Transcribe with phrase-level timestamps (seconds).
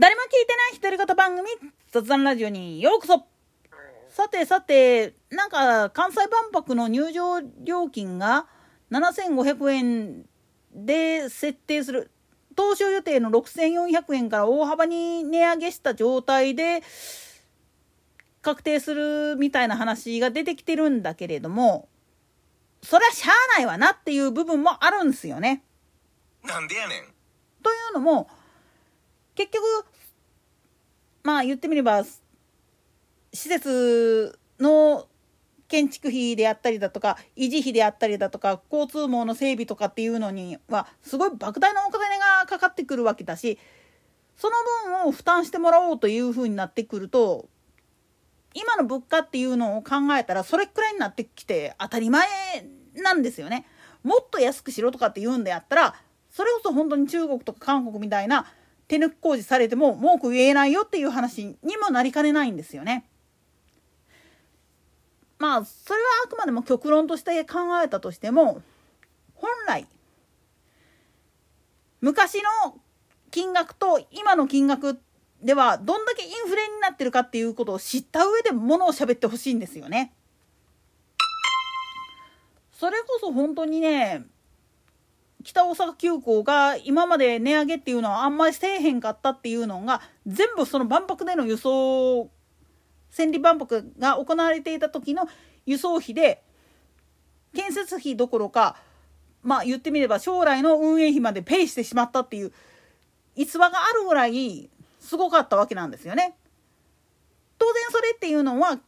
[0.00, 1.46] 誰も聞いてない独り言番組
[1.92, 3.26] 雑談ラジオにようこそ
[4.08, 8.46] さてさてなんか関西万博の入場料金が
[8.90, 10.24] 7500円
[10.72, 12.10] で設定する
[12.56, 16.82] 当初予定の6400円から大幅に値上げした状態で
[18.40, 21.90] 確定するみたいな話が出てきてるんだけれども
[22.82, 25.62] そりゃしゃあないわなっていう部分もあるんですよね。
[26.42, 27.02] なんでやねん。
[27.62, 28.30] というのも
[29.40, 29.64] 結局
[31.22, 32.18] まあ言ってみれば施
[33.32, 35.06] 設の
[35.66, 43.58] 建築費であったりだとか維持費であったりだとか交通網の整備とかっていうのにはすごい莫大なお金がかかってくるわけだし
[44.36, 44.56] その
[44.98, 47.48] 分を負担してもらおうというふうになってくると
[48.52, 52.26] 今の物価っていうのを考えたらそれくらいになってきて当たり前
[52.94, 53.64] なんですよね。
[54.02, 55.94] もっと安くしろとかって言うんであったら
[56.30, 58.46] それこそ本当に中国とか韓国みたいな
[58.90, 63.06] 手抜き工事されても文句言えないよっていう話にもなりかねないんですよね。
[65.38, 68.62] まあそれはあくまでも極論として考えたとしても
[69.34, 69.86] 本来
[72.00, 72.74] 昔の
[73.30, 75.00] 金額と今の金額
[75.40, 80.12] ではどんだけインフレになってるかっていうことを知った上でものを喋ってほしいんですよね。
[82.72, 84.24] それこそ本当にね
[85.42, 92.30] 北大阪急行が今まで値上げっていうのはあんまりせえへんかったっていうのが全部その万博での輸送
[93.10, 95.28] 千里万博が行われていた時の
[95.66, 96.42] 輸送費で
[97.54, 98.76] 建設費どころか
[99.42, 102.52] まあ言ってみれば将来の運営費までペイしてしまったっていう
[103.34, 104.68] 逸話があるぐらい
[105.00, 106.36] すごかったわけなんですよね。
[107.58, 108.78] 当然それっていうのは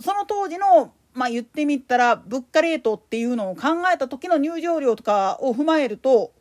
[0.00, 6.32] その当時のまあ言ってみたら物価レートっていうのを考えた時の入場料とかを踏まえると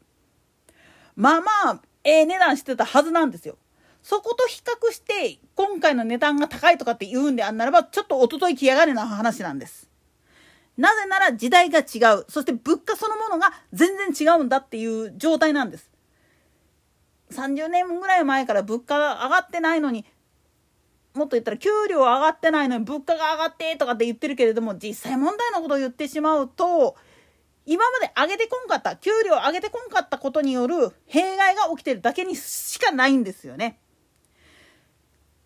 [1.16, 3.58] まあまあええ値段してたはずなんですよ。
[4.03, 9.89] そこと比較して今回の値段が高いとかって言うんであんならばちょっとおととい来やがれな話なんです。
[10.77, 12.26] なぜなら時代が違う。
[12.30, 15.89] そして物価そのものが全然違うんだっていう状態なんです。
[17.32, 20.05] 30年ぐらい前から物価が上がってないのに
[21.17, 26.95] もっと言ったら給料上がってないのに物価が上がってとかって言ってるけれども実際問題のことを言ってしまうと
[27.66, 33.80] 今まで上げてこんかった給料上げてこんかったことによる弊害が起きてるだけにしかないんですよね。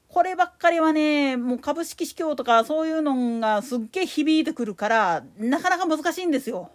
[0.07, 6.69] こればっかりはねもう株式市況とかそういうのがすっげえ響いてくるからなかなか難しいんですよ。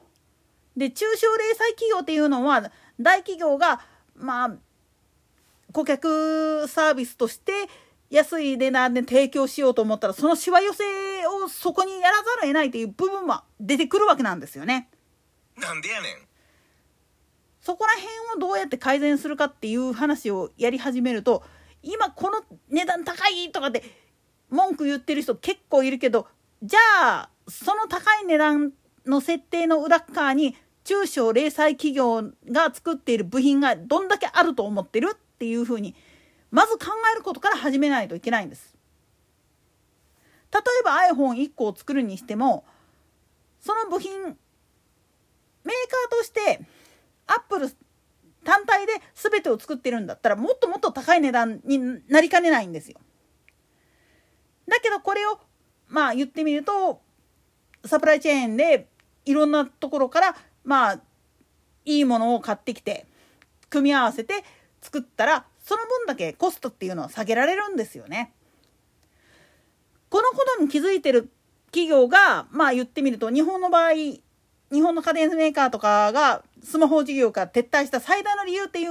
[0.76, 3.80] で中小零細企業っていうのは大企業が
[4.16, 4.56] まあ
[5.72, 7.52] 顧客サービスとして
[8.10, 10.84] 安い値段で提供しようと思ったらそのしわ寄せ
[11.26, 14.88] をそこにやらざるを得ないという部分は出てくるわけなんですよね。
[15.56, 16.26] なんでやねん。
[17.60, 21.42] そこら辺をどうやって改善するかっていう話をやり始めると
[21.82, 23.82] 今この値段高いとかって
[24.50, 26.28] 文句言ってる人結構いるけど
[26.62, 26.78] じゃ
[27.22, 28.72] あその高い値段
[29.04, 35.96] の設定の裏側に中小零細企業が作っている部品がどんだけあると思ってるっていうふうに
[36.50, 38.74] まず考えることから始めないといけないんです。
[40.52, 42.64] 例えば iPhone1 個を作るにしても
[43.60, 46.60] その部品メーカーとして
[47.26, 47.68] アップル
[48.44, 52.98] 単体で全てを作ってるんだったらもっともっと高い値段になりかねないんですよ。
[54.68, 55.40] だけどこれを
[55.88, 57.00] まあ言ってみると
[57.84, 58.88] サプライチェーンで
[59.24, 61.00] いろんなところからまあ
[61.84, 63.06] いいものを買ってきて
[63.68, 64.44] 組み合わせて
[64.80, 68.32] 作ったらその分だけコストっていうのは下げられるんですよね。
[70.08, 71.28] このことに気づいてる
[71.72, 74.20] 企業がまあ言ってみると日本の場合日
[74.70, 78.90] 本の家電メーカーとかがスマホ事業から撤退した最大の理由っていう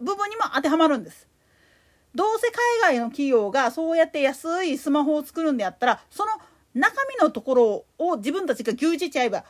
[0.00, 1.28] 部分にも当てはまるんです。
[2.12, 2.48] どうせ
[2.82, 6.32] 海外の企業がそうやって安いスマホを作るんであったらその
[6.74, 9.44] 中身のところを自分たちが牛耳っちゃえば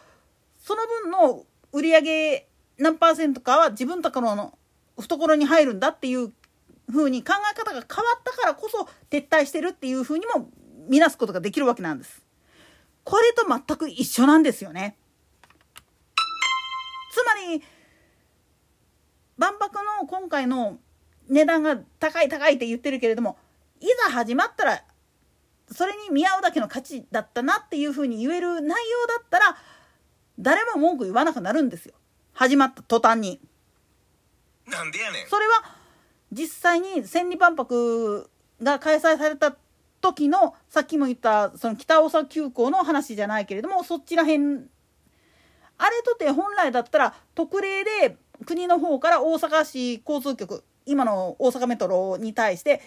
[0.59, 4.59] その分の売り上げ何パーセントかは自分たちの
[4.99, 6.33] 懐に入るんだっていう
[6.91, 10.51] 風に考え方が変わったからこそ撤退してるっていう風にも
[10.89, 12.23] 見なすことができるわけなんです。
[13.05, 14.97] これと全く一緒なんですよね。
[17.13, 17.63] つまり
[19.37, 20.79] 万博の今回の
[21.29, 23.39] 値段が高い高いって言ってるけれども
[23.81, 24.85] いざ始まったら
[25.73, 29.57] それに見合うだけの価値だったなっていうふうに言える内容だったら
[30.39, 31.95] 誰も文句言わなくなるんですよ
[32.33, 33.41] 始まった途端に。
[34.67, 35.29] なんでやねん。
[35.29, 35.80] それは
[36.33, 38.31] 実際に千里万博
[38.63, 39.57] が開催された
[40.01, 44.67] 時のさっきも言ったその北大阪急行の話じゃないけれどもそっちらへん
[45.79, 48.17] あれとて本来だったら特例で
[48.47, 52.81] 国の方から大阪市交通局今の大阪メトロに対して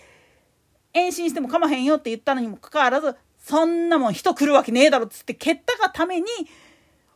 [0.94, 6.28] 延伸しても構へんよって言ったのにもかかわらずそんなもん人来るわけねえだろっつって蹴ったがために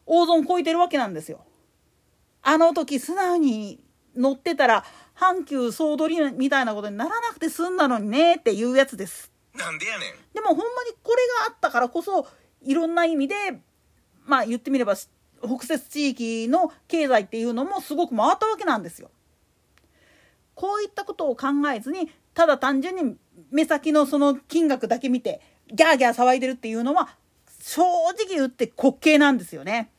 [0.06, 1.44] 大損こいてるわけなんですよ。
[2.42, 3.80] あの時素直に
[4.16, 4.86] 乗ってたら
[5.20, 9.32] 阪急総取りみたいなことにならなくて済んだのにねっていうやつです。
[9.56, 10.34] なんでやねん。
[10.34, 12.28] でもほんまにこれがあったからこそ
[12.62, 13.36] いろんな意味で
[14.26, 19.10] まあ言ってみれば北摂地域の経済っていうのもすごく回ったわけなんですよ。
[20.54, 23.16] こういったことを考えずにただ単純に
[23.52, 27.10] 目先のその金額だけ見てギャーギャー騒いでるっていうのは
[27.62, 29.92] 正直言って滑稽なんですよね。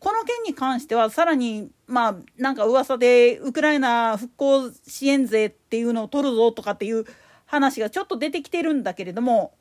[0.00, 7.04] この件に関してはさらにまあなんか噂でウクライナ復興支援税っていうのを取るぞとかっていう
[7.46, 9.54] 話がちょっと出てきてるんだけれども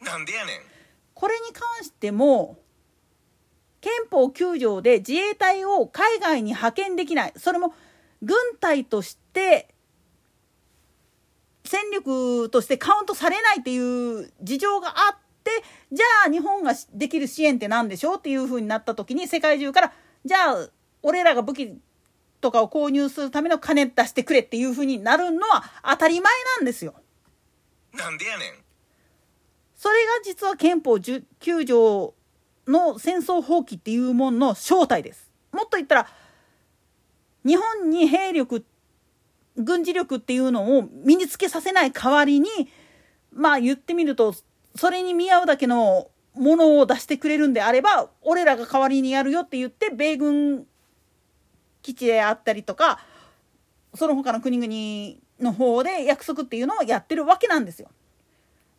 [0.00, 0.60] なんでやねん。
[1.14, 2.58] これに関しても
[3.80, 7.74] 憲法9条で自衛隊を海外に派遣できないそれも
[8.22, 9.74] 軍隊として
[11.64, 15.27] 戦力としてカウントされないっていう事情があって
[15.92, 19.92] じゃあ日本ができる支援って何でしょうっていうふうになった時に世界中から
[20.24, 20.68] じゃあ
[21.02, 21.78] 俺らが武器
[22.40, 26.94] とかを購入するための金出してくれっていうふうになるのは当たり前なんですよ。
[27.92, 28.52] なんでやねん。
[29.76, 32.14] それが実は憲法9条
[32.66, 35.30] の戦争放棄っていうものの正体です。
[35.52, 36.08] もっと言ったら
[37.44, 38.64] 日本に兵力
[39.56, 42.48] 軍事力っていうのを身につけさせない代わりに
[43.32, 44.34] まあ言ってみると
[44.78, 50.66] それに見合うだけのものを出してくれるんであれば俺らが代わりにやるよって言って米軍
[51.82, 53.00] 基地であったりとか
[53.94, 57.88] その他の国々の方で約束っていうのをやってるわけなんですよ。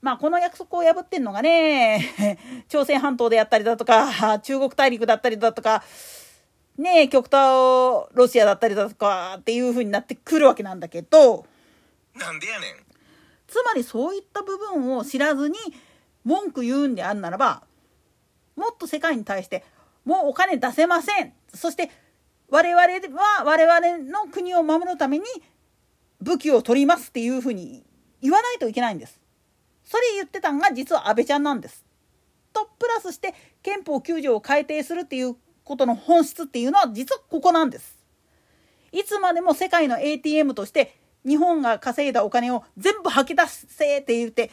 [0.02, 2.38] まあこの約束を破ってんのがね
[2.70, 5.84] 朝鮮半島であったりだとか中国大陸だったりだとか
[6.78, 11.46] ね極東ロシアだったりだとかっていう風になってくるわけなんだけど
[12.16, 12.90] なんでやねん。
[13.50, 15.58] つまりそういった部分を知らずに
[16.30, 17.64] 文句言うんであるならば
[18.56, 19.66] もっと世界に対して
[20.06, 21.90] もうお金出せませんそして
[22.50, 25.26] 我々は我々の国を守るために
[26.22, 27.84] 武器を取りますっていうふうに
[28.22, 29.20] 言わないといけないんです。
[29.84, 31.86] それ言ってたんが実は安倍ちゃんなんです。
[32.52, 33.34] とプラスして
[33.64, 37.98] 憲法9条を改定するっていうことの本質っていうのは実はここなんです。
[38.92, 44.52] いつまでも世界の ATM として日本が稼いだお金を全部吐き出せって言って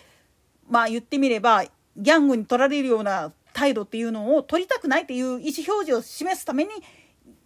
[0.69, 6.71] まあ言ってみればギャングに取られるような態度っていうのを取りたくないっていう意思表示を示すために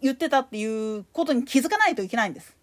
[0.01, 2.57] 言ってたっていうことに気づかないといけないんです。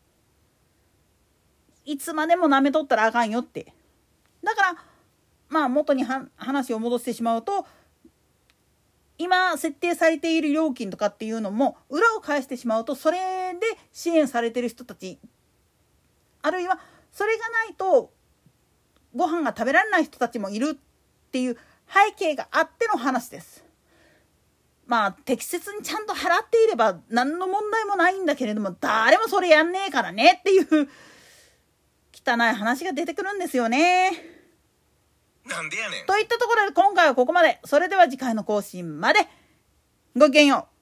[1.84, 3.72] いつまでも舐めとったらあかんよって。
[4.42, 4.76] だから
[5.48, 7.66] まあ元に話を戻してしまうと
[9.16, 15.18] 今設定されている料金とかっていうのも裏を返してしまうとそれで支援されてる人たち
[16.42, 16.78] あるいは
[17.10, 18.12] それがないと
[19.14, 21.58] ご飯が食べられない人たちもいるっていう
[21.88, 23.64] 背景があっての話です。
[24.86, 30.88] まあ適切にちゃんと払っていれば何の問題もないんだけれども誰もそれやんねえからねっていう
[32.14, 34.12] 汚い話が出てくるんですよね。
[35.46, 36.06] なんでやねん。
[36.06, 37.60] といったところで今回はここまで。
[37.64, 39.20] それでは次回の更新まで。
[40.16, 40.77] ごきげんよう。